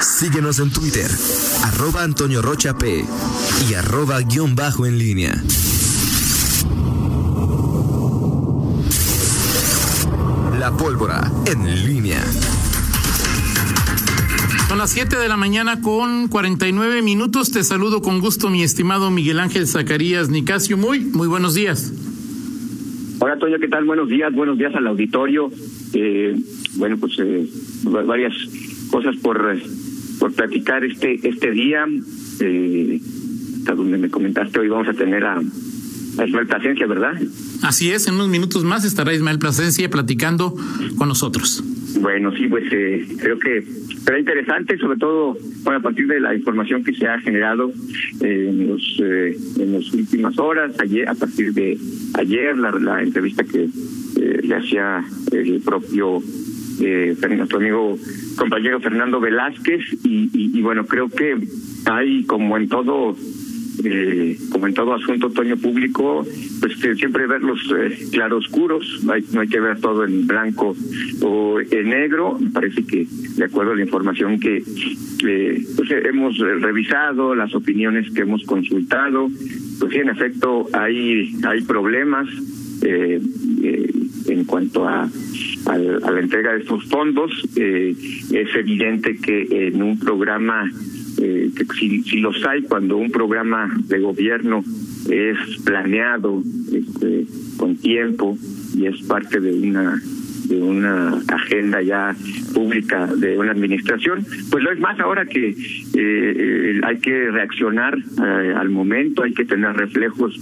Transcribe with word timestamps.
Síguenos 0.00 0.58
en 0.60 0.70
Twitter, 0.70 1.10
arroba 1.62 2.02
Antonio 2.02 2.40
Rocha 2.40 2.76
P 2.76 3.04
y 3.68 3.74
arroba 3.74 4.20
guion 4.20 4.54
bajo 4.54 4.86
en 4.86 4.98
línea. 4.98 5.34
La 10.58 10.74
pólvora 10.76 11.30
en 11.46 11.86
línea. 11.86 12.22
Son 14.68 14.78
las 14.78 14.90
7 14.90 15.18
de 15.18 15.28
la 15.28 15.36
mañana 15.36 15.82
con 15.82 16.28
49 16.28 17.02
minutos. 17.02 17.50
Te 17.50 17.62
saludo 17.62 18.00
con 18.00 18.20
gusto, 18.20 18.48
mi 18.48 18.62
estimado 18.62 19.10
Miguel 19.10 19.38
Ángel 19.38 19.66
Zacarías 19.66 20.30
Nicasio. 20.30 20.78
Muy, 20.78 21.00
muy 21.00 21.28
buenos 21.28 21.54
días. 21.54 21.92
Hola, 23.18 23.38
Toño, 23.38 23.58
¿qué 23.58 23.68
tal? 23.68 23.84
Buenos 23.84 24.08
días, 24.08 24.32
buenos 24.32 24.56
días 24.56 24.74
al 24.74 24.86
auditorio. 24.86 25.50
Eh, 25.92 26.36
bueno, 26.76 26.96
pues 26.96 27.18
eh, 27.18 27.46
varias 27.84 28.32
cosas 28.90 29.16
por, 29.16 29.56
por 30.20 30.32
platicar 30.32 30.84
este, 30.84 31.18
este 31.28 31.50
día. 31.50 31.84
Eh, 32.40 33.00
hasta 33.58 33.74
donde 33.74 33.98
me 33.98 34.08
comentaste, 34.08 34.60
hoy 34.60 34.68
vamos 34.68 34.88
a 34.88 34.94
tener 34.94 35.24
a, 35.24 35.34
a 35.36 36.26
Ismael 36.26 36.46
Plasencia, 36.46 36.86
¿verdad? 36.86 37.20
Así 37.62 37.90
es, 37.90 38.06
en 38.06 38.14
unos 38.14 38.28
minutos 38.28 38.64
más 38.64 38.84
estará 38.84 39.12
Ismael 39.12 39.38
Plasencia 39.38 39.90
platicando 39.90 40.54
con 40.96 41.08
nosotros. 41.08 41.62
Bueno, 42.00 42.32
sí, 42.34 42.46
pues 42.48 42.64
eh, 42.72 43.06
creo 43.18 43.38
que 43.38 43.62
será 44.02 44.18
interesante, 44.18 44.78
sobre 44.78 44.98
todo 44.98 45.36
bueno, 45.62 45.80
a 45.80 45.82
partir 45.82 46.06
de 46.06 46.20
la 46.20 46.34
información 46.34 46.84
que 46.84 46.94
se 46.94 47.06
ha 47.06 47.18
generado 47.20 47.70
eh, 48.20 48.46
en 48.48 48.68
los 48.68 48.82
eh, 49.02 49.36
en 49.58 49.72
las 49.74 49.92
últimas 49.92 50.38
horas, 50.38 50.72
ayer 50.78 51.06
a 51.08 51.14
partir 51.14 51.52
de 51.52 51.76
ayer 52.14 52.56
la, 52.56 52.70
la 52.72 53.02
entrevista 53.02 53.44
que 53.44 53.64
eh, 53.64 54.40
le 54.42 54.54
hacía 54.54 55.04
el 55.32 55.60
propio 55.60 56.22
eh, 56.80 57.16
nuestro 57.36 57.58
amigo 57.58 57.98
compañero 58.36 58.80
Fernando 58.80 59.20
Velázquez 59.20 59.80
y, 60.04 60.60
bueno 60.60 60.86
creo 60.86 61.08
que 61.08 61.36
hay 61.86 62.24
como 62.24 62.56
en 62.56 62.68
todo 62.68 63.16
eh, 63.84 64.36
como 64.50 64.66
en 64.66 64.74
todo 64.74 64.94
asunto 64.94 65.28
otoño 65.28 65.56
público, 65.56 66.26
pues 66.60 66.78
siempre 66.98 67.26
ver 67.26 67.42
los 67.42 67.58
eh, 67.78 68.08
claroscuros, 68.12 69.00
no 69.04 69.12
hay, 69.12 69.24
no 69.32 69.40
hay 69.40 69.48
que 69.48 69.60
ver 69.60 69.80
todo 69.80 70.04
en 70.04 70.26
blanco 70.26 70.76
o 71.22 71.60
en 71.60 71.88
negro. 71.88 72.36
Me 72.38 72.50
parece 72.50 72.84
que, 72.84 73.06
de 73.36 73.44
acuerdo 73.44 73.72
a 73.72 73.76
la 73.76 73.82
información 73.82 74.38
que 74.38 74.62
eh, 75.26 75.64
pues, 75.76 75.90
hemos 75.90 76.36
revisado, 76.38 77.34
las 77.34 77.54
opiniones 77.54 78.10
que 78.10 78.22
hemos 78.22 78.44
consultado, 78.44 79.30
pues 79.78 79.92
sí, 79.92 79.98
en 79.98 80.10
efecto, 80.10 80.66
hay, 80.74 81.34
hay 81.48 81.62
problemas 81.62 82.28
eh, 82.82 83.20
eh, 83.62 83.92
en 84.30 84.44
cuanto 84.44 84.88
a 84.88 85.08
a 85.66 85.78
la 85.78 86.20
entrega 86.20 86.52
de 86.52 86.60
estos 86.60 86.84
fondos. 86.84 87.30
Eh, 87.56 87.94
es 88.32 88.54
evidente 88.54 89.16
que 89.16 89.68
en 89.68 89.82
un 89.82 89.98
programa 89.98 90.70
eh, 91.18 91.50
que 91.54 91.64
si, 91.78 92.02
si 92.02 92.20
los 92.20 92.44
hay 92.46 92.62
cuando 92.62 92.96
un 92.96 93.10
programa 93.10 93.70
de 93.84 93.98
gobierno 93.98 94.64
es 95.08 95.36
planeado 95.64 96.42
este, 96.72 97.26
con 97.56 97.76
tiempo 97.76 98.38
y 98.76 98.86
es 98.86 99.02
parte 99.02 99.40
de 99.40 99.52
una 99.52 100.00
de 100.48 100.60
una 100.60 101.20
agenda 101.28 101.82
ya 101.82 102.14
pública 102.54 103.06
de 103.06 103.38
una 103.38 103.52
administración, 103.52 104.24
pues 104.50 104.64
lo 104.64 104.72
es 104.72 104.80
más 104.80 104.98
ahora 105.00 105.26
que 105.26 105.54
eh, 105.94 106.80
hay 106.82 106.98
que 106.98 107.30
reaccionar 107.30 107.96
eh, 107.98 108.54
al 108.56 108.70
momento, 108.70 109.22
hay 109.22 109.32
que 109.32 109.44
tener 109.44 109.74
reflejos 109.76 110.38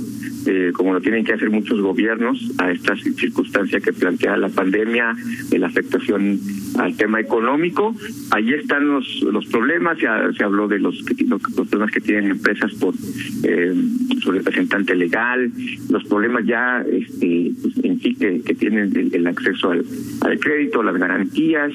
eh, 0.46 0.72
como 0.74 0.94
lo 0.94 1.00
tienen 1.00 1.24
que 1.24 1.32
hacer 1.32 1.50
muchos 1.50 1.80
gobiernos 1.80 2.52
a 2.58 2.70
esta 2.70 2.96
circunstancia 2.96 3.80
que 3.80 3.92
plantea 3.92 4.36
la 4.36 4.48
pandemia, 4.48 5.14
de 5.50 5.58
la 5.58 5.66
afectación 5.66 6.38
al 6.78 6.96
tema 6.96 7.20
económico. 7.20 7.94
Allí 8.30 8.54
están 8.54 8.88
los 8.88 9.22
los 9.22 9.46
problemas, 9.46 9.98
ya 9.98 10.30
se 10.36 10.44
habló 10.44 10.68
de 10.68 10.78
los, 10.78 11.04
los 11.28 11.68
problemas 11.68 11.90
que 11.90 12.00
tienen 12.00 12.30
empresas 12.30 12.72
por 12.74 12.94
eh, 13.44 13.74
su 14.20 14.32
representante 14.32 14.94
legal, 14.94 15.50
los 15.90 16.04
problemas 16.04 16.44
ya 16.46 16.84
este, 16.90 17.52
pues, 17.60 17.74
sí 18.00 18.14
que, 18.14 18.54
tienen 18.54 18.96
el, 18.96 19.14
el 19.14 19.26
acceso 19.26 19.70
al, 19.70 19.84
crédito, 20.40 20.82
las 20.82 20.96
garantías, 20.96 21.72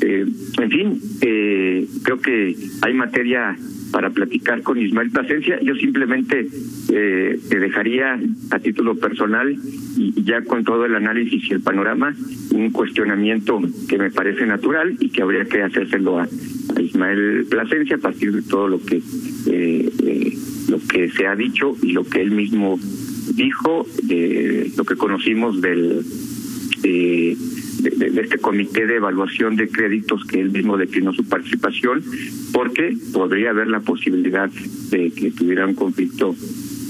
eh, 0.00 0.26
en 0.60 0.70
fin, 0.70 1.00
eh, 1.20 1.86
creo 2.02 2.20
que 2.20 2.56
hay 2.82 2.94
materia 2.94 3.56
para 3.94 4.10
platicar 4.10 4.60
con 4.62 4.76
Ismael 4.76 5.10
Plasencia. 5.10 5.56
Yo 5.62 5.76
simplemente 5.76 6.48
eh, 6.92 7.38
te 7.48 7.60
dejaría 7.60 8.18
a 8.50 8.58
título 8.58 8.96
personal 8.96 9.56
y 9.96 10.20
ya 10.24 10.42
con 10.42 10.64
todo 10.64 10.84
el 10.84 10.96
análisis 10.96 11.48
y 11.48 11.54
el 11.54 11.60
panorama 11.60 12.12
un 12.50 12.70
cuestionamiento 12.72 13.60
que 13.88 13.96
me 13.96 14.10
parece 14.10 14.46
natural 14.46 14.96
y 14.98 15.10
que 15.10 15.22
habría 15.22 15.44
que 15.44 15.62
hacérselo 15.62 16.18
a, 16.18 16.28
a 16.76 16.80
Ismael 16.80 17.46
Plasencia 17.48 17.94
a 17.94 18.00
partir 18.00 18.32
de 18.32 18.42
todo 18.42 18.66
lo 18.66 18.84
que 18.84 18.96
eh, 18.96 19.92
eh, 20.02 20.38
lo 20.68 20.78
que 20.80 21.10
se 21.10 21.28
ha 21.28 21.36
dicho 21.36 21.76
y 21.80 21.92
lo 21.92 22.04
que 22.04 22.20
él 22.20 22.32
mismo 22.32 22.76
dijo, 23.34 23.86
eh, 24.08 24.70
lo 24.76 24.84
que 24.84 24.96
conocimos 24.96 25.60
del 25.60 26.04
de, 26.82 27.36
este 28.20 28.38
comité 28.38 28.86
de 28.86 28.96
evaluación 28.96 29.56
de 29.56 29.68
créditos 29.68 30.24
que 30.26 30.40
él 30.40 30.50
mismo 30.50 30.76
declinó 30.76 31.12
su 31.12 31.24
participación, 31.24 32.02
porque 32.52 32.96
podría 33.12 33.50
haber 33.50 33.68
la 33.68 33.80
posibilidad 33.80 34.50
de 34.90 35.10
que 35.10 35.30
tuviera 35.30 35.66
un 35.66 35.74
conflicto 35.74 36.34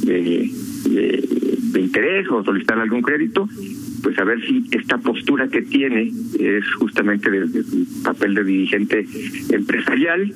de, 0.05 0.51
de, 0.91 1.29
de 1.73 1.81
interés 1.81 2.29
o 2.31 2.45
solicitar 2.45 2.79
algún 2.79 3.03
crédito, 3.03 3.49
pues 4.03 4.19
a 4.19 4.25
ver 4.25 4.45
si 4.47 4.65
esta 4.71 4.99
postura 4.99 5.49
que 5.49 5.63
tiene 5.63 6.13
es 6.39 6.65
justamente 6.79 7.31
desde 7.31 7.63
su 7.63 8.03
papel 8.03 8.35
de 8.35 8.45
dirigente 8.45 9.07
empresarial 9.51 10.33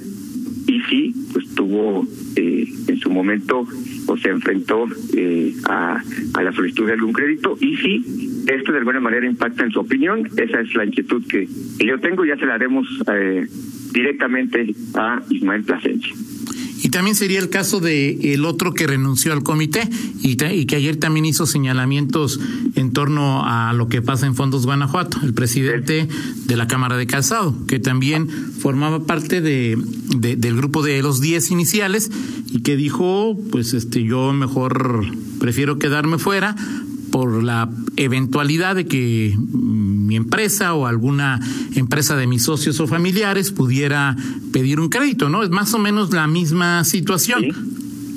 y 0.66 0.80
si 0.82 1.14
pues 1.32 1.48
tuvo 1.54 2.06
eh, 2.36 2.68
en 2.86 2.98
su 2.98 3.10
momento 3.10 3.66
o 4.08 4.16
se 4.16 4.28
enfrentó 4.28 4.86
eh, 5.14 5.54
a, 5.68 6.02
a 6.34 6.42
la 6.42 6.52
solicitud 6.52 6.86
de 6.86 6.92
algún 6.94 7.12
crédito 7.12 7.56
y 7.60 7.76
si 7.76 8.38
esto 8.48 8.72
de 8.72 8.78
alguna 8.78 9.00
manera 9.00 9.26
impacta 9.26 9.64
en 9.64 9.70
su 9.70 9.80
opinión. 9.80 10.28
Esa 10.36 10.60
es 10.60 10.74
la 10.74 10.84
inquietud 10.84 11.22
que, 11.28 11.46
yo 11.84 11.98
tengo. 12.00 12.24
Ya 12.24 12.36
se 12.36 12.46
la 12.46 12.54
haremos 12.54 12.86
eh, 13.12 13.46
directamente 13.92 14.74
a 14.94 15.20
Ismael 15.28 15.64
Plasencia. 15.64 16.14
Y 16.88 16.90
también 16.90 17.14
sería 17.14 17.38
el 17.38 17.50
caso 17.50 17.80
de 17.80 18.32
el 18.32 18.46
otro 18.46 18.72
que 18.72 18.86
renunció 18.86 19.34
al 19.34 19.42
comité 19.42 19.90
y, 20.22 20.36
que 20.36 20.74
ayer 20.74 20.96
también 20.96 21.26
hizo 21.26 21.44
señalamientos 21.44 22.40
en 22.76 22.94
torno 22.94 23.44
a 23.44 23.74
lo 23.74 23.90
que 23.90 24.00
pasa 24.00 24.24
en 24.24 24.34
Fondos 24.34 24.64
Guanajuato, 24.64 25.18
el 25.22 25.34
presidente 25.34 26.08
de 26.46 26.56
la 26.56 26.66
Cámara 26.66 26.96
de 26.96 27.06
Calzado, 27.06 27.54
que 27.66 27.78
también 27.78 28.30
formaba 28.30 29.04
parte 29.04 29.42
de, 29.42 29.76
de 30.16 30.36
del 30.36 30.56
grupo 30.56 30.82
de 30.82 31.02
los 31.02 31.20
10 31.20 31.50
iniciales 31.50 32.10
y 32.50 32.62
que 32.62 32.74
dijo, 32.74 33.38
pues 33.50 33.74
este 33.74 34.02
yo 34.02 34.32
mejor 34.32 35.04
prefiero 35.40 35.78
quedarme 35.78 36.16
fuera 36.16 36.56
por 37.18 37.42
la 37.42 37.68
eventualidad 37.96 38.76
de 38.76 38.86
que 38.86 39.34
mi 39.36 40.14
empresa 40.14 40.74
o 40.74 40.86
alguna 40.86 41.40
empresa 41.74 42.16
de 42.16 42.28
mis 42.28 42.44
socios 42.44 42.78
o 42.78 42.86
familiares 42.86 43.50
pudiera 43.50 44.14
pedir 44.52 44.78
un 44.78 44.88
crédito, 44.88 45.28
¿no? 45.28 45.42
Es 45.42 45.50
más 45.50 45.74
o 45.74 45.80
menos 45.80 46.12
la 46.12 46.28
misma 46.28 46.84
situación. 46.84 47.40
Sí. 47.40 47.50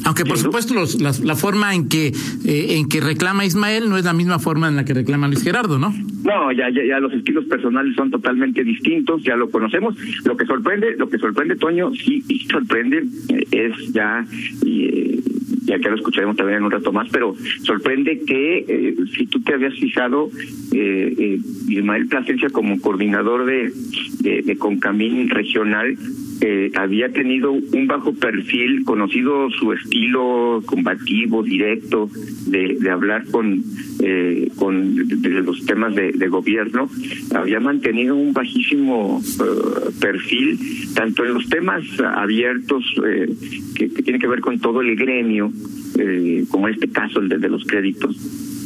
Aunque 0.05 0.23
por 0.23 0.37
supuesto 0.37 0.75
los, 0.75 1.01
la, 1.01 1.13
la, 1.23 1.35
forma 1.35 1.73
en 1.73 1.89
que 1.89 2.13
eh, 2.45 2.77
en 2.77 2.89
que 2.89 3.01
reclama 3.01 3.43
Ismael 3.43 3.89
no 3.89 3.97
es 3.97 4.05
la 4.05 4.13
misma 4.13 4.37
forma 4.37 4.67
en 4.67 4.75
la 4.75 4.85
que 4.85 4.93
reclama 4.93 5.27
Luis 5.27 5.43
Gerardo, 5.43 5.79
¿no? 5.79 5.91
No, 6.23 6.51
ya, 6.51 6.69
ya, 6.69 6.85
ya 6.87 6.99
los 6.99 7.11
estilos 7.13 7.45
personales 7.45 7.95
son 7.95 8.11
totalmente 8.11 8.63
distintos, 8.63 9.23
ya 9.23 9.35
lo 9.35 9.49
conocemos. 9.49 9.95
Lo 10.25 10.37
que 10.37 10.45
sorprende, 10.45 10.95
lo 10.95 11.09
que 11.09 11.17
sorprende 11.17 11.55
Toño, 11.55 11.91
sí, 11.95 12.21
sí 12.21 12.37
sorprende, 12.51 13.03
eh, 13.29 13.47
es 13.51 13.93
ya 13.93 14.23
eh, 14.63 15.21
ya 15.61 15.79
que 15.79 15.89
lo 15.89 15.95
escucharemos 15.95 16.35
también 16.35 16.59
en 16.59 16.65
un 16.65 16.71
rato 16.71 16.91
más, 16.91 17.07
pero 17.11 17.35
sorprende 17.63 18.21
que 18.25 18.65
eh, 18.67 18.95
si 19.15 19.27
tú 19.27 19.41
te 19.41 19.53
habías 19.53 19.73
fijado, 19.75 20.29
eh, 20.73 21.13
eh, 21.17 21.39
Ismael 21.67 22.07
Plasencia 22.07 22.49
como 22.49 22.79
coordinador 22.81 23.45
de, 23.45 23.71
de, 24.19 24.41
de 24.41 24.57
Concamín 24.57 25.29
regional, 25.29 25.95
eh, 26.41 26.71
había 26.75 27.09
tenido 27.09 27.51
un 27.51 27.87
bajo 27.87 28.13
perfil, 28.13 28.83
conocido 28.83 29.49
su 29.51 29.73
estilo 29.73 30.61
combativo, 30.65 31.43
directo, 31.43 32.09
de, 32.47 32.77
de 32.79 32.89
hablar 32.89 33.25
con, 33.29 33.63
eh, 34.01 34.49
con 34.55 34.95
los 34.97 35.65
temas 35.65 35.93
de, 35.95 36.27
gobierno, 36.27 36.89
había 37.35 37.59
mantenido 37.59 38.15
un 38.15 38.33
bajísimo 38.33 39.17
uh, 39.17 39.99
perfil, 39.99 40.57
tanto 40.95 41.25
en 41.25 41.33
los 41.33 41.47
temas 41.49 41.83
abiertos 41.99 42.83
eh, 43.05 43.27
que, 43.75 43.89
que 43.89 44.01
tienen 44.01 44.21
que 44.21 44.27
ver 44.27 44.39
con 44.39 44.59
todo 44.59 44.81
el 44.81 44.95
gremio, 44.95 45.51
eh, 45.99 46.45
como 46.49 46.67
este 46.67 46.89
caso 46.89 47.19
el 47.19 47.29
de 47.29 47.49
los 47.49 47.65
créditos, 47.65 48.15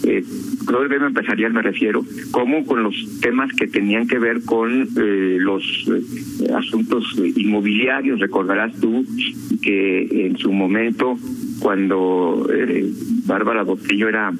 eh, 0.05 0.23
gremio 0.87 1.07
empresarial 1.07 1.53
me 1.53 1.61
refiero, 1.61 2.05
como 2.31 2.65
con 2.65 2.83
los 2.83 3.19
temas 3.21 3.51
que 3.53 3.67
tenían 3.67 4.07
que 4.07 4.19
ver 4.19 4.43
con 4.43 4.83
eh, 4.83 5.37
los 5.39 5.63
eh, 5.89 6.53
asuntos 6.53 7.03
inmobiliarios. 7.35 8.19
Recordarás 8.19 8.73
tú 8.79 9.05
que 9.61 10.25
en 10.27 10.37
su 10.37 10.51
momento, 10.51 11.17
cuando 11.59 12.47
eh, 12.53 12.89
Bárbara 13.25 13.63
Botello 13.63 14.09
era 14.09 14.33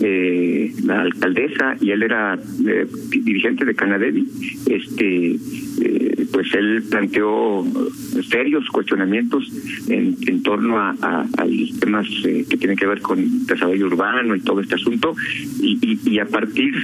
eh, 0.00 0.74
la 0.84 1.02
alcaldesa 1.02 1.76
y 1.80 1.90
él 1.90 2.02
era 2.02 2.38
eh, 2.66 2.86
dirigente 3.08 3.64
de 3.64 3.74
Canadevi, 3.74 4.28
este 4.66 5.38
pues 6.36 6.52
él 6.52 6.82
planteó 6.90 7.64
serios 8.28 8.68
cuestionamientos 8.68 9.50
en, 9.88 10.14
en 10.26 10.42
torno 10.42 10.78
a, 10.78 10.90
a, 10.90 11.24
temas 11.80 12.06
que 12.22 12.58
tienen 12.58 12.76
que 12.76 12.86
ver 12.86 13.00
con 13.00 13.46
desarrollo 13.46 13.86
urbano 13.86 14.36
y 14.36 14.40
todo 14.40 14.60
este 14.60 14.74
asunto. 14.74 15.14
Y, 15.62 15.78
y, 15.80 16.10
y 16.10 16.18
a 16.18 16.26
partir 16.26 16.74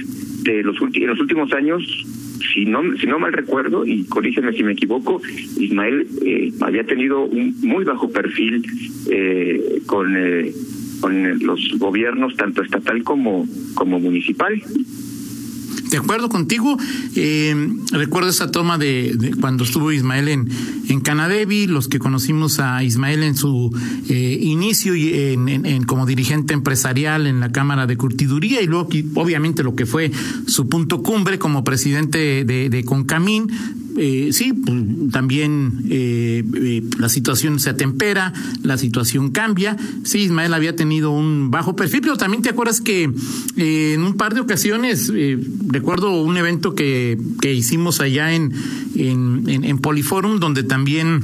de 0.41 0.63
los, 0.63 0.75
en 0.81 1.05
los 1.05 1.19
últimos 1.19 1.53
años 1.53 1.83
si 2.51 2.65
no 2.65 2.81
si 2.97 3.05
no 3.05 3.19
mal 3.19 3.31
recuerdo 3.31 3.85
y 3.85 4.05
corrígeme 4.05 4.53
si 4.53 4.63
me 4.63 4.71
equivoco 4.71 5.21
Ismael 5.59 6.07
eh, 6.25 6.51
había 6.61 6.83
tenido 6.83 7.21
un 7.21 7.55
muy 7.61 7.83
bajo 7.83 8.09
perfil 8.09 8.65
eh, 9.11 9.81
con 9.85 10.17
eh, 10.17 10.51
con 10.99 11.39
los 11.39 11.77
gobiernos 11.77 12.35
tanto 12.35 12.63
estatal 12.63 13.03
como 13.03 13.47
como 13.75 13.99
municipal 13.99 14.61
de 15.93 15.99
acuerdo 15.99 16.27
contigo. 16.27 16.75
Eh, 17.15 17.55
recuerdo 17.91 18.29
esa 18.29 18.49
toma 18.49 18.79
de, 18.79 19.35
cuando 19.39 19.63
estuvo 19.63 19.91
Ismael 19.91 20.27
en, 20.27 20.49
en 20.89 21.01
Canadevi, 21.01 21.67
los 21.67 21.87
que 21.87 21.99
conocimos 21.99 22.59
a 22.59 22.83
Ismael 22.83 23.21
en 23.21 23.37
su 23.37 23.71
eh, 24.09 24.39
inicio 24.41 24.95
y 24.95 25.13
en, 25.13 25.83
como 25.83 26.07
dirigente 26.07 26.55
empresarial 26.55 27.27
en 27.27 27.39
la 27.39 27.51
Cámara 27.51 27.85
de 27.85 27.95
Curtiduría 27.95 28.63
y 28.63 28.65
luego 28.65 28.89
obviamente 29.13 29.61
lo 29.61 29.75
que 29.75 29.85
fue 29.85 30.11
su 30.47 30.67
punto 30.67 31.03
cumbre 31.03 31.37
como 31.37 31.63
presidente 31.63 32.43
de, 32.43 32.69
de 32.69 32.83
Concamín, 32.83 33.51
eh, 33.97 34.29
sí, 34.31 34.53
pues, 34.53 35.11
también 35.11 35.85
eh, 35.89 36.43
eh, 36.55 36.83
la 36.99 37.09
situación 37.09 37.59
se 37.59 37.69
atempera, 37.69 38.33
la 38.63 38.77
situación 38.77 39.31
cambia. 39.31 39.77
Sí, 40.03 40.19
Ismael 40.19 40.53
había 40.53 40.75
tenido 40.75 41.11
un 41.11 41.51
bajo 41.51 41.75
perfil, 41.75 42.01
pero 42.01 42.17
también 42.17 42.41
te 42.41 42.49
acuerdas 42.49 42.81
que 42.81 43.11
en 43.55 44.01
un 44.01 44.13
par 44.15 44.33
de 44.33 44.41
ocasiones, 44.41 45.11
recuerdo 45.67 46.21
un 46.21 46.37
evento 46.37 46.75
que, 46.75 47.17
que 47.41 47.53
hicimos 47.53 47.99
allá 47.99 48.33
en, 48.33 48.51
en, 48.95 49.43
en, 49.47 49.63
en 49.63 49.77
Poliforum, 49.77 50.39
donde 50.39 50.63
también 50.63 51.23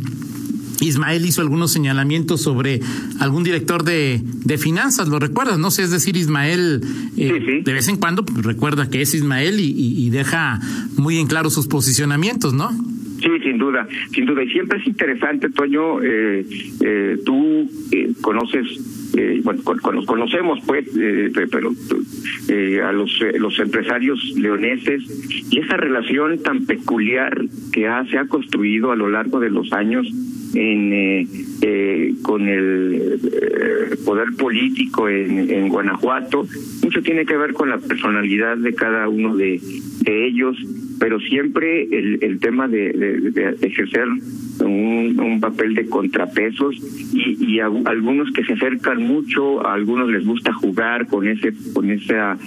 Ismael 0.82 1.26
hizo 1.26 1.42
algunos 1.42 1.72
señalamientos 1.72 2.42
sobre 2.42 2.82
algún 3.20 3.44
director 3.44 3.84
de, 3.84 4.22
de 4.24 4.58
finanzas, 4.58 5.08
¿lo 5.08 5.20
recuerdas? 5.20 5.58
No 5.58 5.72
sé, 5.72 5.84
es 5.84 5.92
decir, 5.92 6.16
Ismael 6.16 6.82
eh, 7.18 7.62
de 7.64 7.74
vez 7.74 7.88
en 7.88 7.98
cuando 7.98 8.26
pues, 8.26 8.46
recuerda 8.46 8.90
que 8.90 9.02
es 9.02 9.14
Ismael 9.14 9.60
y, 9.60 9.74
y, 9.76 10.10
deja 10.10 10.60
muy 10.96 11.18
en 11.18 11.28
claro 11.28 11.50
sus 11.50 11.68
posicionamientos, 11.68 12.54
¿no? 12.54 12.72
Sí, 13.30 13.40
sin 13.44 13.58
duda, 13.60 13.88
sin 14.12 14.26
duda. 14.26 14.44
Y 14.44 14.50
siempre 14.50 14.80
es 14.80 14.88
interesante, 14.88 15.50
Toño, 15.50 16.02
eh, 16.02 16.46
eh, 16.82 17.18
tú 17.26 17.70
eh, 17.92 18.12
conoces 18.22 18.66
eh, 19.18 19.42
bueno, 19.44 19.64
con, 19.64 19.80
con, 19.80 20.06
conocemos 20.06 20.60
pues, 20.66 20.86
eh, 20.98 21.32
pero 21.52 21.72
eh, 22.48 22.82
a 22.82 22.92
los, 22.92 23.12
los 23.40 23.60
empresarios 23.60 24.20
leoneses 24.36 25.04
y 25.52 25.60
esa 25.60 25.78
relación 25.78 26.42
tan 26.44 26.66
peculiar 26.66 27.42
que 27.72 27.90
se 28.10 28.18
ha 28.18 28.26
construido 28.26 28.92
a 28.92 28.96
lo 28.96 29.10
largo 29.10 29.40
de 29.40 29.50
los 29.50 29.74
años 29.74 30.08
en, 30.54 32.09
con 32.22 32.48
el 32.48 33.20
eh, 33.24 33.96
poder 34.06 34.28
político 34.38 35.10
en, 35.10 35.50
en, 35.50 35.70
Guanajuato. 35.70 36.46
Mucho 36.84 37.02
tiene 37.02 37.26
que 37.26 37.38
ver 37.38 37.54
con 37.54 37.70
la 37.70 37.78
personalidad 37.78 38.58
de 38.58 38.74
cada 38.74 39.08
uno 39.10 39.36
de, 39.36 39.60
ellos, 40.06 40.58
pero 41.00 41.20
siempre 41.20 41.84
el, 41.84 42.20
el 42.22 42.40
tema 42.40 42.68
de, 42.68 42.92
de 42.92 43.58
ejercer 43.68 44.08
un, 44.70 45.20
un, 45.20 45.40
papel 45.40 45.76
de 45.76 45.88
contrapesos 45.88 46.76
y, 47.14 47.54
y 47.54 47.60
a, 47.60 47.66
algunos 47.86 48.32
que 48.32 48.44
se 48.44 48.54
acercan 48.54 49.02
mucho, 49.02 49.66
a 49.66 49.74
algunos 49.74 50.10
les 50.10 50.26
gusta 50.26 50.54
jugar 50.54 51.08
con 51.08 51.28
ese 51.28 51.54
con 51.74 51.90
esa 51.92 52.38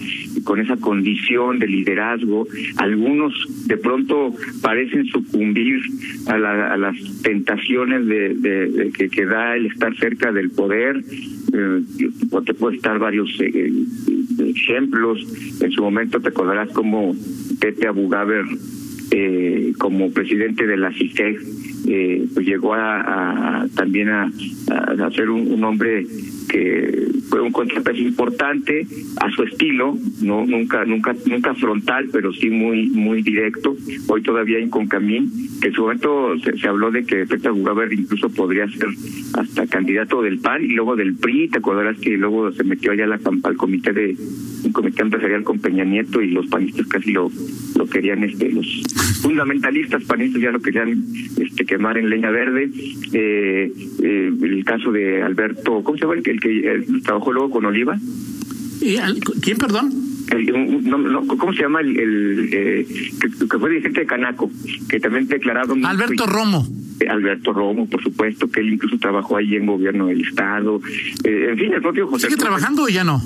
con 0.44 0.60
esa 0.60 0.76
condición 0.76 1.58
de 1.58 1.66
liderazgo, 1.66 2.46
algunos 2.76 3.32
de 3.66 3.76
pronto 3.76 4.34
parecen 4.60 5.06
sucumbir 5.06 5.80
a, 6.26 6.38
la, 6.38 6.72
a 6.72 6.76
las 6.76 6.96
tentaciones 7.22 8.06
de, 8.06 8.34
de, 8.34 8.66
de 8.68 8.92
que, 8.92 9.08
que, 9.08 9.26
da 9.26 9.56
el 9.56 9.66
estar 9.66 9.96
cerca 9.96 10.32
del 10.32 10.50
poder. 10.50 11.02
Eh, 11.52 11.82
te 12.44 12.54
puedo 12.54 12.74
estar 12.74 12.98
varios 12.98 13.30
eh, 13.40 13.72
ejemplos. 14.38 15.26
En 15.60 15.70
su 15.70 15.82
momento 15.82 16.20
te 16.20 16.28
acordarás 16.28 16.70
como 16.70 17.14
Tete 17.60 17.86
Abugaber 17.86 18.44
eh, 19.10 19.72
como 19.78 20.10
presidente 20.10 20.66
de 20.66 20.76
la 20.76 20.92
CICEG 20.92 21.38
eh, 21.86 22.26
pues 22.32 22.46
llegó 22.46 22.74
a, 22.74 23.66
también 23.74 24.08
a, 24.08 24.30
a, 24.70 25.10
ser 25.10 25.30
un, 25.30 25.62
hombre 25.64 26.06
que 26.48 27.08
fue 27.28 27.40
un 27.40 27.50
contrapeso 27.50 28.00
importante 28.00 28.86
a 29.20 29.30
su 29.30 29.42
estilo, 29.42 29.96
no 30.20 30.44
nunca 30.46 30.84
nunca 30.84 31.14
nunca 31.26 31.54
frontal, 31.54 32.08
pero 32.12 32.32
sí 32.32 32.50
muy 32.50 32.88
muy 32.88 33.22
directo. 33.22 33.76
Hoy 34.06 34.22
todavía 34.22 34.58
en 34.58 34.70
Concamín, 34.70 35.30
que 35.60 35.68
en 35.68 35.74
su 35.74 35.82
momento 35.82 36.34
se, 36.38 36.68
habló 36.68 36.90
de 36.90 37.04
que 37.04 37.26
Peter 37.26 37.52
Gugaber 37.52 37.92
incluso 37.92 38.28
podría 38.30 38.68
ser 38.68 38.88
hasta 39.34 39.66
candidato 39.66 40.22
del 40.22 40.38
PAN 40.38 40.64
y 40.64 40.68
luego 40.68 40.94
del 40.94 41.16
PRI, 41.16 41.48
te 41.48 41.58
acordarás 41.58 41.98
que 41.98 42.16
luego 42.16 42.52
se 42.52 42.64
metió 42.64 42.92
allá 42.92 43.06
la, 43.06 43.18
al 43.42 43.56
comité 43.56 43.92
de 43.92 44.16
un 44.64 44.72
comité 44.72 45.02
empresarial 45.02 45.42
con 45.42 45.58
Peña 45.58 45.84
Nieto 45.84 46.22
y 46.22 46.30
los 46.30 46.46
panistas 46.46 46.86
casi 46.86 47.12
lo 47.12 47.30
lo 47.76 47.86
querían 47.86 48.22
este 48.24 48.50
los 48.52 48.66
fundamentalistas 49.22 50.04
panistas 50.04 50.42
ya 50.42 50.50
lo 50.50 50.60
querían 50.60 51.04
este 51.38 51.64
quemar 51.72 51.96
en 51.96 52.10
leña 52.10 52.30
verde. 52.30 52.70
Eh, 53.14 53.72
eh, 54.02 54.32
el 54.42 54.64
caso 54.64 54.92
de 54.92 55.22
Alberto, 55.22 55.82
¿cómo 55.82 55.96
se 55.96 56.02
llama 56.02 56.14
el 56.16 56.22
que, 56.22 56.30
el 56.32 56.40
que 56.40 56.70
el, 56.70 57.02
trabajó 57.02 57.32
luego 57.32 57.50
con 57.50 57.64
Oliva? 57.64 57.96
¿Quién, 59.40 59.56
perdón? 59.56 59.90
El, 60.30 60.84
no, 60.84 60.98
no, 60.98 61.26
¿Cómo 61.26 61.52
se 61.54 61.62
llama 61.62 61.80
el, 61.80 61.98
el 61.98 62.50
eh, 62.52 62.86
que, 63.20 63.48
que, 63.48 63.58
fue 63.58 63.70
dirigente 63.70 64.00
de 64.00 64.06
Canaco? 64.06 64.50
Que 64.88 65.00
también 65.00 65.26
declarado. 65.28 65.74
Alberto 65.82 66.26
Romo. 66.26 66.66
Alberto 67.08 67.52
Romo, 67.54 67.88
por 67.88 68.02
supuesto, 68.02 68.50
que 68.50 68.60
él 68.60 68.74
incluso 68.74 68.98
trabajó 68.98 69.38
ahí 69.38 69.56
en 69.56 69.64
gobierno 69.64 70.08
del 70.08 70.20
Estado. 70.20 70.80
Eh, 71.24 71.48
en 71.52 71.58
fin, 71.58 71.72
el 71.72 71.80
propio 71.80 72.06
José. 72.06 72.26
¿Sigue 72.26 72.38
trabajando 72.38 72.82
o 72.82 72.88
ya 72.88 73.02
no? 73.02 73.22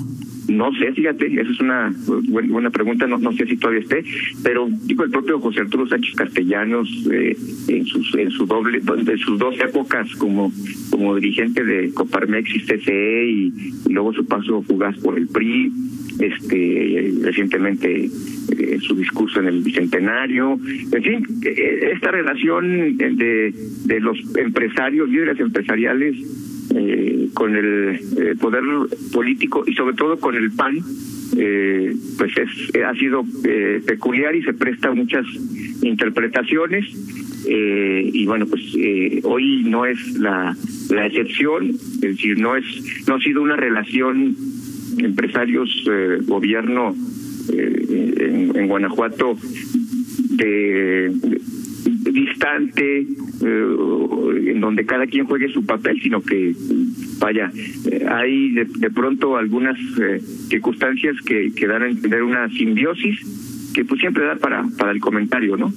No 0.47 0.71
sé, 0.73 0.93
fíjate, 0.93 1.27
esa 1.27 1.51
es 1.51 1.59
una 1.59 1.93
buena 2.29 2.69
pregunta, 2.69 3.05
no, 3.05 3.31
sé 3.33 3.45
si 3.45 3.57
todavía 3.57 3.81
esté, 3.81 4.03
pero 4.43 4.69
digo 4.85 5.03
el 5.03 5.11
propio 5.11 5.39
José 5.39 5.61
Arturo 5.61 5.87
Sánchez 5.87 6.15
Castellanos 6.15 6.89
eh, 7.11 7.35
en 7.67 7.85
sus 7.85 8.15
en 8.15 8.31
su 8.31 8.45
doble 8.45 8.79
de 8.79 9.17
sus 9.17 9.37
dos 9.37 9.59
épocas 9.59 10.07
como 10.15 10.51
como 10.89 11.15
dirigente 11.15 11.63
de 11.65 11.91
Coparmex 11.93 12.55
y 12.55 12.59
CCE 12.59 13.29
y, 13.29 13.53
y 13.87 13.93
luego 13.93 14.13
su 14.13 14.25
paso 14.25 14.61
fugaz 14.61 14.97
por 14.99 15.17
el 15.17 15.27
PRI, 15.27 15.71
este 16.19 17.13
recientemente 17.23 18.05
eh, 18.05 18.77
su 18.81 18.95
discurso 18.95 19.41
en 19.41 19.47
el 19.47 19.61
bicentenario, 19.61 20.57
en 20.91 21.03
fin, 21.03 21.25
eh, 21.43 21.91
esta 21.93 22.11
relación 22.11 22.95
de 22.95 23.53
de 23.85 23.99
los 23.99 24.17
empresarios, 24.37 25.09
líderes 25.09 25.39
empresariales 25.41 26.15
eh, 26.75 27.29
con 27.33 27.55
el 27.55 27.99
eh, 28.17 28.35
poder 28.39 28.63
político 29.13 29.63
y 29.65 29.73
sobre 29.73 29.95
todo 29.95 30.19
con 30.19 30.35
el 30.35 30.51
PAN, 30.51 30.79
eh, 31.37 31.95
pues 32.17 32.31
es 32.37 32.83
ha 32.83 32.93
sido 32.95 33.23
eh, 33.45 33.81
peculiar 33.85 34.35
y 34.35 34.43
se 34.43 34.53
presta 34.53 34.91
muchas 34.91 35.25
interpretaciones 35.81 36.85
y 37.49 38.25
bueno 38.25 38.45
pues 38.45 38.61
hoy 39.23 39.63
no 39.63 39.85
es 39.85 40.15
la 40.19 40.53
la 40.89 41.05
excepción 41.05 41.69
es 41.69 42.01
decir 42.01 42.37
no 42.37 42.57
es 42.57 42.65
no 43.07 43.15
ha 43.15 43.19
sido 43.21 43.41
una 43.41 43.55
relación 43.55 44.35
empresarios 44.97 45.69
gobierno 46.25 46.93
en, 47.53 48.51
en 48.53 48.67
Guanajuato 48.67 49.37
de 50.31 51.09
distante, 52.11 53.07
eh, 53.41 54.51
en 54.51 54.61
donde 54.61 54.85
cada 54.85 55.07
quien 55.07 55.25
juegue 55.25 55.51
su 55.51 55.65
papel, 55.65 55.99
sino 56.01 56.21
que, 56.21 56.55
vaya, 57.19 57.51
eh, 57.91 58.05
hay 58.09 58.51
de, 58.51 58.65
de, 58.65 58.89
pronto 58.89 59.37
algunas 59.37 59.77
eh, 60.01 60.21
circunstancias 60.49 61.15
que, 61.25 61.51
que 61.53 61.67
dan 61.67 61.83
a 61.83 61.87
entender 61.87 62.23
una 62.23 62.49
simbiosis 62.49 63.19
que 63.73 63.85
pues 63.85 64.01
siempre 64.01 64.25
da 64.25 64.35
para, 64.37 64.65
para 64.77 64.91
el 64.91 64.99
comentario, 64.99 65.55
¿no? 65.55 65.71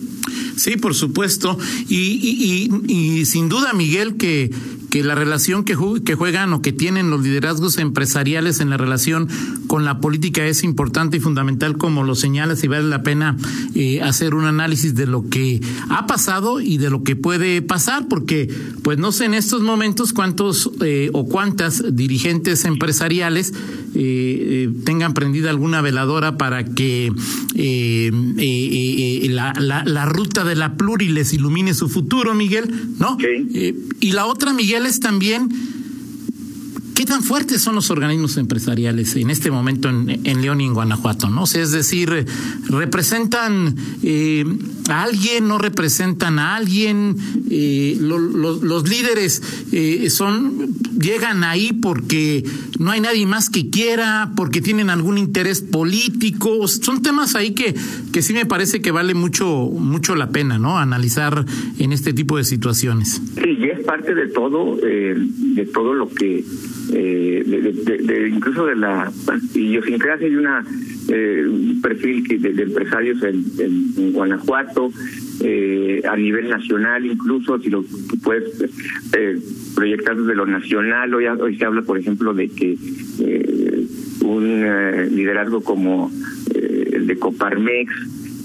Sí, 0.57 0.77
por 0.77 0.95
supuesto. 0.95 1.59
Y, 1.89 1.97
y, 1.97 2.71
y, 2.87 3.21
y 3.21 3.25
sin 3.27 3.49
duda, 3.49 3.73
Miguel, 3.75 4.17
que, 4.17 4.51
que 4.91 5.03
la 5.03 5.15
relación 5.15 5.65
que, 5.65 5.77
que 6.05 6.15
juegan 6.15 6.53
o 6.53 6.63
que 6.63 6.73
tienen 6.73 7.11
los 7.11 7.23
liderazgos 7.23 7.79
empresariales 7.79 8.61
en 8.61 8.71
la 8.71 8.77
relación 8.77 9.29
con 9.67 9.85
la 9.85 10.01
política 10.01 10.47
es 10.47 10.65
importante 10.65 11.17
y 11.17 11.21
fundamental, 11.21 11.77
como 11.79 12.03
lo 12.03 12.15
señalas, 12.15 12.65
y 12.65 12.69
vale 12.69 12.89
la 12.89 13.03
pena 13.03 13.37
eh, 13.75 14.03
hacer 14.03 14.35
un 14.35 14.45
análisis 14.45 14.95
de 14.95 15.07
lo 15.07 15.29
que 15.29 15.61
ha 15.89 16.07
pasado 16.07 16.61
y 16.61 16.79
de 16.79 16.91
lo 16.91 17.03
que 17.05 17.17
puede 17.17 17.63
pasar, 17.63 18.09
porque, 18.09 18.53
pues 18.83 18.99
no 18.99 19.13
sé 19.13 19.27
en 19.27 19.35
estos 19.35 19.63
momentos 19.63 20.13
cuántos 20.13 20.71
eh, 20.83 21.11
o 21.13 21.27
cuántas 21.27 21.95
dirigentes 21.95 22.65
empresariales 22.65 23.53
eh, 23.53 23.95
eh, 23.95 24.71
tengan 24.85 25.15
prendida 25.15 25.51
alguna 25.51 25.81
veladora 25.81 26.37
para 26.37 26.65
que 26.65 27.13
la, 29.31 29.53
la, 29.59 29.85
la, 29.85 30.07
ruta 30.07 30.45
de 30.45 30.57
la 30.57 30.77
pluri 30.77 31.09
les 31.09 31.33
ilumine 31.33 31.75
su 31.75 31.89
futuro, 31.89 32.35
Miguel, 32.35 32.73
¿no? 32.99 33.17
Sí. 33.21 33.75
y 34.01 34.13
la 34.13 34.27
otra, 34.27 34.53
Miguel, 34.53 34.80
también 35.01 35.49
qué 37.01 37.07
tan 37.07 37.23
fuertes 37.23 37.63
son 37.63 37.75
los 37.75 37.91
organismos 37.91 38.37
empresariales 38.37 39.17
en 39.17 39.31
este 39.31 39.51
momento 39.51 39.89
en, 39.89 40.21
en 40.25 40.43
León 40.43 40.61
y 40.61 40.67
en 40.67 40.75
Guanajuato, 40.75 41.31
¿no? 41.31 41.45
O 41.45 41.47
sea, 41.47 41.63
es 41.63 41.71
decir, 41.71 42.27
representan 42.69 43.75
eh, 44.03 44.45
a 44.91 45.05
alguien, 45.05 45.49
no 45.49 45.57
representan 45.57 46.39
a 46.39 46.57
alguien, 46.57 47.17
eh, 47.49 47.97
los 48.01 48.87
líderes 48.87 49.43
eh, 49.73 50.11
son 50.11 50.75
llegan 51.01 51.45
ahí 51.45 51.73
porque 51.73 52.45
no 52.79 52.91
hay 52.91 53.01
nadie 53.01 53.27
más 53.27 53.51
que 53.51 53.71
quiera, 53.71 54.33
porque 54.37 54.61
tienen 54.61 54.91
algún 54.91 55.19
interés 55.19 55.63
político, 55.63 56.67
son 56.69 57.03
temas 57.03 57.35
ahí 57.35 57.55
que, 57.55 57.75
que 58.13 58.23
sí 58.23 58.33
me 58.33 58.47
parece 58.47 58.81
que 58.81 58.91
vale 58.91 59.15
mucho, 59.15 59.47
mucho 59.47 60.15
la 60.15 60.31
pena, 60.31 60.59
¿no? 60.59 60.79
Analizar 60.79 61.45
en 61.79 61.93
este 61.93 62.13
tipo 62.13 62.37
de 62.37 62.45
situaciones. 62.45 63.21
Sí, 63.43 63.57
y 63.59 63.65
es 63.65 63.81
parte 63.81 64.15
de 64.15 64.29
todo, 64.29 64.79
eh, 64.87 65.15
de 65.17 65.67
todo 65.67 65.95
lo 65.95 66.09
que, 66.09 66.45
de, 66.91 68.33
incluso 68.35 68.67
de 68.67 68.77
la 68.77 69.11
idiosincrasia 69.55 70.29
de 70.29 70.39
una 70.39 70.65
eh, 71.09 71.45
perfil 71.83 72.25
de, 72.41 72.63
empresarios 72.63 73.23
en, 73.23 74.13
Guanajuato, 74.13 74.91
eh, 75.43 76.03
a 76.09 76.17
nivel 76.17 76.49
nacional 76.49 77.05
incluso, 77.07 77.59
si 77.59 77.71
lo 77.71 77.85
puedes 78.23 78.45
eh, 79.17 79.39
proyectar 79.81 80.15
desde 80.15 80.35
lo 80.35 80.45
nacional, 80.45 81.15
hoy, 81.15 81.27
hoy 81.27 81.57
se 81.57 81.65
habla, 81.65 81.81
por 81.81 81.97
ejemplo, 81.97 82.35
de 82.35 82.51
que 82.51 82.77
eh, 83.21 83.87
un 84.23 85.17
liderazgo 85.17 85.63
como 85.63 86.11
el 86.55 87.07
de 87.07 87.19
Coparmex, 87.19 87.91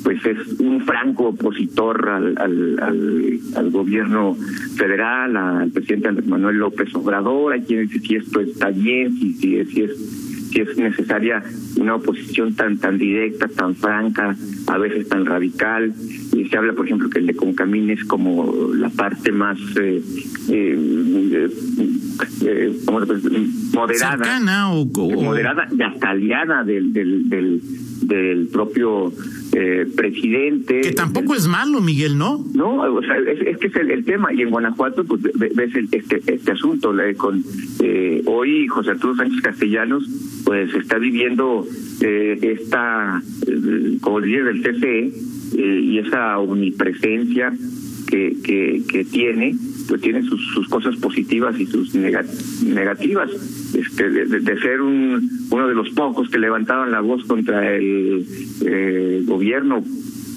pues 0.06 0.26
es 0.26 0.60
un 0.60 0.86
franco 0.86 1.30
opositor 1.30 2.08
al, 2.08 2.38
al, 2.38 3.40
al, 3.54 3.70
gobierno 3.70 4.38
federal, 4.78 5.36
al 5.36 5.72
presidente 5.72 6.22
Manuel 6.22 6.56
López 6.56 6.96
Obrador, 6.96 7.52
hay 7.52 7.64
quien 7.64 7.82
dice 7.82 8.00
si 8.00 8.16
esto 8.16 8.40
está 8.40 8.70
bien, 8.70 9.14
si, 9.18 9.34
si, 9.34 9.66
si 9.66 9.82
es 9.82 10.25
si 10.56 10.62
es 10.62 10.78
necesaria 10.78 11.44
una 11.78 11.96
oposición 11.96 12.56
tan 12.56 12.78
tan 12.78 12.98
directa, 12.98 13.50
tan 13.50 13.76
franca, 13.76 14.34
a 14.68 14.78
veces 14.78 15.10
tan 15.10 15.26
radical. 15.26 15.94
Y 16.34 16.48
se 16.48 16.58
habla, 16.58 16.72
por 16.72 16.86
ejemplo, 16.86 17.10
que 17.10 17.20
el 17.20 17.28
de 17.28 17.36
Concamín 17.36 17.90
es 17.90 18.06
como 18.06 18.74
la 18.74 18.90
parte 18.90 19.34
más 19.34 19.58
eh, 19.82 20.02
eh, 20.50 21.50
eh, 22.46 22.74
moderada, 23.74 24.72
o, 24.72 24.86
moderada 25.22 25.68
y 25.78 25.82
hasta 25.82 26.10
aliada 26.10 26.64
del, 26.64 26.94
del, 26.94 27.30
del, 27.30 27.62
del 28.04 28.48
propio 28.48 29.12
eh, 29.58 29.88
presidente. 29.96 30.82
Que 30.82 30.92
tampoco 30.92 31.34
es 31.34 31.48
malo, 31.48 31.80
Miguel, 31.80 32.18
¿no? 32.18 32.44
No, 32.54 32.76
o 32.76 33.02
sea, 33.02 33.16
es, 33.20 33.58
que 33.58 33.68
es 33.68 33.76
el, 33.78 34.04
tema. 34.04 34.34
Y 34.34 34.42
en 34.42 34.50
Guanajuato, 34.50 35.06
pues 35.06 35.22
ves 35.22 35.74
este, 35.92 36.22
este 36.28 36.52
asunto. 36.52 36.94
con 37.16 37.42
eh, 37.82 38.22
Hoy 38.26 38.68
José 38.68 38.92
Arturo 38.92 39.16
Sánchez 39.16 39.42
Castellanos, 39.42 40.10
pues 40.44 40.74
está 40.76 40.98
viviendo 40.98 41.66
eh, 42.02 42.38
esta, 42.42 43.22
como 44.02 44.20
dice, 44.20 44.44
del 44.44 44.62
TCE 44.62 45.14
y 45.58 46.00
esa 46.00 46.38
omnipresencia 46.40 47.54
que, 48.10 48.36
que, 48.44 48.84
que 48.90 49.06
tiene 49.06 49.56
pues 49.88 50.02
tiene 50.02 50.24
sus, 50.24 50.42
sus 50.54 50.68
cosas 50.68 50.96
positivas 50.98 51.60
y 51.60 51.66
sus 51.66 51.94
negativas. 51.96 53.30
Este, 53.74 54.10
de, 54.10 54.60
ser 54.60 54.82
un, 54.82 55.30
uno 55.50 55.68
de 55.68 55.76
los 55.76 55.90
pocos 55.90 56.30
que 56.30 56.40
levantaban 56.40 56.92
la 56.92 57.02
voz 57.02 57.24
contra 57.26 57.76
el 57.76 58.26
eh, 58.66 59.22
gobierno, 59.26 59.84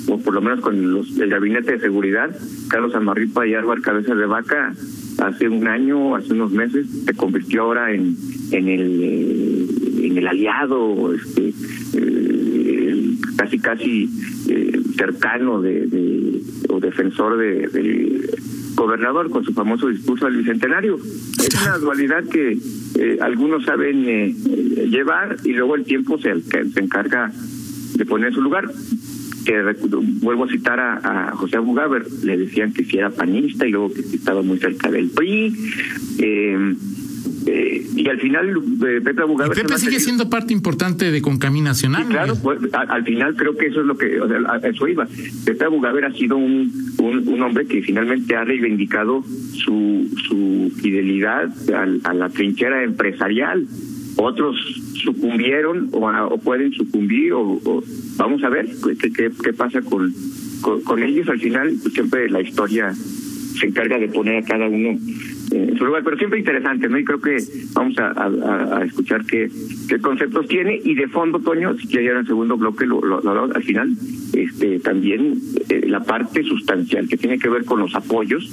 o 0.08 0.18
por 0.18 0.34
lo 0.34 0.40
menos 0.40 0.60
con 0.60 0.92
los, 0.92 1.18
el 1.18 1.30
gabinete 1.30 1.72
de 1.72 1.80
seguridad, 1.80 2.36
Carlos 2.68 2.94
Amarripa 2.94 3.46
y 3.46 3.54
Álvaro 3.54 3.80
Cabeza 3.82 4.14
de 4.14 4.26
Vaca, 4.26 4.74
hace 5.18 5.48
un 5.48 5.66
año, 5.66 6.16
hace 6.16 6.32
unos 6.32 6.52
meses, 6.52 6.86
se 7.04 7.14
convirtió 7.14 7.62
ahora 7.62 7.92
en, 7.92 8.16
en 8.52 8.68
el 8.68 9.00
eh, 9.02 9.66
en 10.00 10.16
el 10.16 10.26
aliado, 10.26 11.14
este, 11.14 11.52
eh, 11.94 13.14
casi 13.36 13.58
casi 13.58 14.08
cercano 14.96 15.60
de, 15.60 16.40
o 16.68 16.80
defensor 16.80 17.36
de, 17.36 17.68
de 17.68 18.38
gobernador 18.78 19.28
con 19.30 19.44
su 19.44 19.52
famoso 19.52 19.88
discurso 19.88 20.26
del 20.26 20.36
bicentenario. 20.36 20.96
Es 20.96 21.62
una 21.62 21.78
dualidad 21.78 22.24
que 22.24 22.56
eh, 22.98 23.18
algunos 23.20 23.64
saben 23.64 24.08
eh, 24.08 24.34
llevar 24.88 25.36
y 25.44 25.52
luego 25.52 25.74
el 25.74 25.84
tiempo 25.84 26.18
se, 26.18 26.30
encarga 26.76 27.30
de 27.94 28.06
poner 28.06 28.28
en 28.28 28.34
su 28.34 28.42
lugar. 28.42 28.70
Que 29.44 29.62
vuelvo 30.20 30.44
a 30.44 30.48
citar 30.48 30.78
a, 30.78 31.32
José 31.34 31.56
Abugaber, 31.56 32.06
le 32.22 32.36
decían 32.36 32.72
que 32.72 32.84
si 32.84 32.98
era 32.98 33.10
panista 33.10 33.66
y 33.66 33.70
luego 33.70 33.92
que 33.92 34.00
estaba 34.00 34.42
muy 34.42 34.58
cerca 34.58 34.90
del 34.90 35.08
PRI. 35.08 35.56
Eh, 36.18 36.76
eh, 37.50 37.82
y 37.96 38.08
al 38.08 38.20
final, 38.20 38.48
eh, 38.50 39.00
Pepe. 39.02 39.22
Pepe 39.54 39.78
sigue 39.78 40.00
siendo 40.00 40.28
parte 40.28 40.52
importante 40.52 41.10
de 41.10 41.22
Concamí 41.22 41.62
Nacional. 41.62 42.06
claro, 42.06 42.36
pues, 42.42 42.58
al, 42.72 43.04
final 43.04 43.34
creo 43.36 43.56
que 43.56 43.66
eso 43.66 43.80
es 43.80 43.86
lo 43.86 43.96
que. 43.96 44.20
O 44.20 44.28
sea, 44.28 44.38
eso 44.62 44.86
iba. 44.86 45.06
Pepe 45.46 45.64
Abugaber 45.64 46.04
ha 46.04 46.12
sido 46.12 46.36
un, 46.36 46.70
un, 46.98 47.42
hombre 47.42 47.66
que 47.66 47.80
finalmente 47.80 48.36
ha 48.36 48.44
reivindicado 48.44 49.24
su, 49.54 50.06
su 50.28 50.70
fidelidad 50.80 51.50
a, 52.04 52.14
la 52.14 52.28
trinchera 52.28 52.84
empresarial. 52.84 53.66
Otros 54.16 54.56
sucumbieron 55.02 55.88
o, 55.92 56.38
pueden 56.38 56.72
sucumbir, 56.72 57.32
o, 57.32 57.82
vamos 58.16 58.42
a 58.42 58.50
ver 58.50 58.68
qué, 59.00 59.10
qué, 59.10 59.30
qué 59.42 59.52
pasa 59.54 59.80
con, 59.80 60.12
con, 60.84 61.02
ellos. 61.02 61.28
Al 61.28 61.40
final, 61.40 61.74
pues, 61.82 61.94
siempre 61.94 62.28
la 62.28 62.42
historia 62.42 62.92
se 62.92 63.66
encarga 63.66 63.98
de 63.98 64.08
poner 64.08 64.42
a 64.42 64.46
cada 64.46 64.68
uno 64.68 64.98
en 65.50 65.78
su 65.78 65.84
lugar, 65.84 66.02
pero 66.04 66.16
siempre 66.16 66.38
interesante, 66.38 66.88
¿no? 66.88 66.98
Y 66.98 67.04
creo 67.04 67.20
que 67.20 67.38
vamos 67.72 67.96
a, 67.98 68.82
escuchar 68.84 69.24
qué, 69.24 69.50
conceptos 70.00 70.46
tiene 70.46 70.80
y 70.82 70.94
de 70.94 71.08
fondo, 71.08 71.38
Toño, 71.38 71.76
si 71.78 71.86
quieres 71.86 72.10
en 72.10 72.16
el 72.18 72.26
segundo 72.26 72.56
bloque, 72.56 72.86
lo, 72.86 73.00
lo, 73.00 73.20
al 73.54 73.62
final, 73.62 73.94
este 74.32 74.78
también 74.80 75.38
eh, 75.68 75.86
la 75.86 76.02
parte 76.04 76.42
sustancial 76.42 77.08
que 77.08 77.16
tiene 77.16 77.38
que 77.38 77.48
ver 77.48 77.64
con 77.64 77.80
los 77.80 77.94
apoyos, 77.94 78.50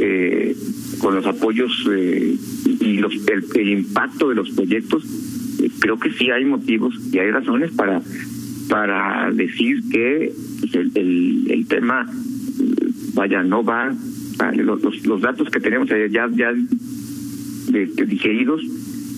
eh, 0.00 0.56
con 0.98 1.14
los 1.14 1.26
apoyos 1.26 1.86
eh, 1.92 2.36
y 2.80 2.96
los, 2.98 3.12
el, 3.54 3.68
impacto 3.68 4.28
de 4.28 4.34
los 4.34 4.50
proyectos, 4.50 5.04
creo 5.80 5.98
que 5.98 6.10
sí 6.12 6.30
hay 6.30 6.44
motivos 6.44 6.94
y 7.12 7.18
hay 7.18 7.30
razones 7.30 7.70
para 7.72 8.00
para 8.68 9.32
decir 9.32 9.82
que 9.90 10.32
pues, 10.60 10.74
el, 10.76 10.92
el, 10.94 11.50
el 11.50 11.66
tema 11.66 12.06
vaya 13.14 13.42
no 13.42 13.64
va 13.64 13.92
los, 14.54 15.06
los, 15.06 15.20
datos 15.20 15.50
que 15.50 15.60
tenemos 15.60 15.88
ya, 15.88 16.28
ya 16.32 16.52
digeridos, 18.06 18.62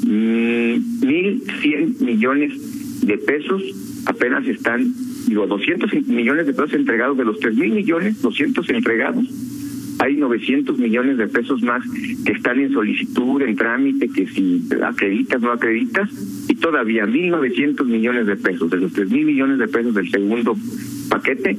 mm, 0.05 1.07
mil 1.07 1.43
cien 1.61 1.97
millones 2.01 3.01
de 3.03 3.19
pesos 3.19 3.63
apenas 4.07 4.47
están, 4.47 4.93
digo, 5.27 5.47
200 5.47 5.93
millones 6.07 6.47
de 6.47 6.53
pesos 6.53 6.75
entregados, 6.75 7.17
de 7.17 7.25
los 7.25 7.39
tres 7.39 7.57
mil 7.57 7.73
millones, 7.73 8.21
200 8.21 8.69
entregados, 8.71 9.27
hay 9.99 10.17
900 10.17 10.79
millones 10.79 11.17
de 11.17 11.29
pesos 11.29 11.63
más 11.63 11.83
que 12.25 12.33
están 12.33 12.59
en 12.59 12.73
solicitud, 12.73 13.41
en 13.43 13.55
trámite, 13.55 14.09
que 14.09 14.27
si 14.27 14.61
acreditas, 14.83 15.41
no 15.41 15.53
acreditas, 15.53 16.11
y 16.49 16.57
todavía 16.57 17.07
1.900 17.07 17.85
millones 17.85 18.27
de 18.27 18.37
pesos, 18.37 18.69
de 18.71 18.79
los 18.79 18.93
tres 18.93 19.11
mil 19.11 19.25
millones 19.25 19.59
de 19.59 19.69
pesos 19.69 19.95
del 19.95 20.11
segundo 20.11 20.57
paquete, 21.09 21.57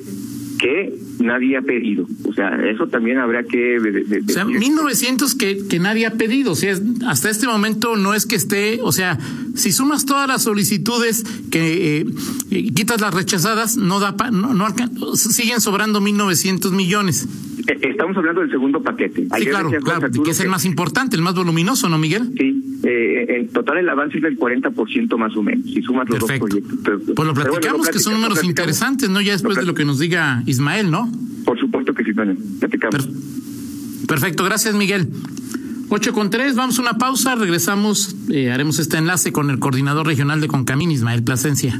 que 0.63 0.97
nadie 1.19 1.57
ha 1.57 1.61
pedido. 1.61 2.07
O 2.23 2.33
sea, 2.33 2.55
eso 2.65 2.87
también 2.87 3.17
habrá 3.17 3.43
que... 3.43 3.79
o 3.79 4.31
sea, 4.31 4.45
1900 4.45 5.35
que, 5.35 5.67
que 5.67 5.77
nadie 5.77 6.05
ha 6.05 6.11
pedido. 6.11 6.53
O 6.53 6.55
sea, 6.55 6.79
hasta 7.05 7.29
este 7.29 7.47
momento 7.47 7.97
no 7.97 8.13
es 8.13 8.25
que 8.25 8.37
esté... 8.37 8.79
O 8.81 8.93
sea, 8.93 9.19
si 9.55 9.73
sumas 9.73 10.05
todas 10.05 10.25
las 10.25 10.43
solicitudes 10.43 11.25
que 11.51 12.05
eh, 12.49 12.71
quitas 12.73 13.01
las 13.01 13.13
rechazadas, 13.13 13.75
no 13.75 13.99
da... 13.99 14.15
no, 14.31 14.53
no 14.53 14.67
siguen 15.15 15.59
sobrando 15.59 15.99
1900 15.99 16.71
millones. 16.71 17.27
Eh, 17.67 17.79
estamos 17.81 18.17
hablando 18.17 18.41
del 18.41 18.51
segundo 18.51 18.81
paquete. 18.81 19.23
Sí, 19.23 19.45
claro, 19.45 19.71
claro, 19.83 20.11
que 20.11 20.31
es 20.31 20.39
el 20.41 20.49
más 20.49 20.65
importante, 20.65 21.15
el 21.15 21.21
más 21.21 21.35
voluminoso, 21.35 21.87
¿no, 21.89 21.97
Miguel? 21.97 22.33
Sí, 22.37 22.79
eh, 22.83 23.25
en 23.29 23.49
total 23.49 23.77
el 23.77 23.89
avance 23.89 24.17
es 24.17 24.23
del 24.23 24.37
40% 24.37 25.17
más 25.17 25.35
o 25.35 25.43
menos, 25.43 25.65
si 25.65 25.81
sumas 25.81 26.09
los 26.09 26.19
dos 26.19 26.31
proyectos. 26.31 26.79
pues 27.15 27.27
lo 27.27 27.33
platicamos, 27.33 27.89
que 27.89 27.99
son 27.99 28.13
números 28.13 28.43
interesantes, 28.43 29.09
¿no? 29.09 29.21
Ya 29.21 29.33
después 29.33 29.57
de 29.57 29.65
lo 29.65 29.73
que 29.73 29.85
nos 29.85 29.99
diga 29.99 30.43
Ismael, 30.45 30.91
¿no? 30.91 31.09
Por 31.45 31.59
supuesto 31.59 31.93
que 31.93 32.03
sí, 32.03 32.13
Tony. 32.13 32.35
Platicamos. 32.59 33.09
perfecto, 34.07 34.43
gracias, 34.43 34.75
Miguel. 34.75 35.07
8 35.89 36.11
con 36.13 36.29
3, 36.29 36.55
vamos 36.55 36.79
a 36.79 36.81
una 36.81 36.97
pausa, 36.97 37.35
regresamos, 37.35 38.15
eh, 38.29 38.51
haremos 38.51 38.79
este 38.79 38.97
enlace 38.97 39.31
con 39.31 39.51
el 39.51 39.59
coordinador 39.59 40.07
regional 40.07 40.41
de 40.41 40.47
Concamín, 40.47 40.91
Ismael 40.91 41.23
Plasencia. 41.23 41.79